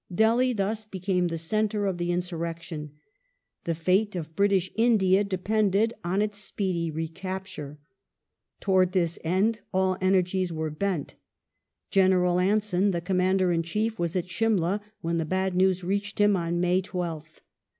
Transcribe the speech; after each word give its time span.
Delhi 0.11 0.51
thus 0.51 0.83
became 0.83 1.27
the 1.27 1.37
centre 1.37 1.85
of 1.85 1.99
the 1.99 2.09
insuiTection. 2.09 2.89
The 3.65 3.75
fate 3.75 4.15
of 4.15 4.35
British 4.35 4.71
India 4.73 5.23
depended 5.23 5.93
on 6.03 6.23
its 6.23 6.39
speedy 6.39 6.89
recapture. 6.89 7.77
Towards 8.61 8.93
this 8.93 9.19
end 9.23 9.59
all 9.71 9.99
energies 10.01 10.51
were 10.51 10.71
bent. 10.71 11.17
General 11.91 12.39
Anson, 12.39 12.89
the 12.89 12.99
Commander 13.01 13.51
in 13.51 13.61
Chief, 13.61 13.99
was 13.99 14.15
at 14.15 14.27
Simla 14.27 14.81
when 15.01 15.19
the 15.19 15.23
bad 15.23 15.53
news 15.55 15.83
reached 15.83 16.17
him 16.19 16.35
on 16.35 16.59
May 16.59 16.81
12th. 16.81 17.41